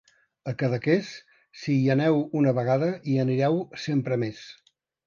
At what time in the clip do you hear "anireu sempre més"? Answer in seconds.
3.27-4.47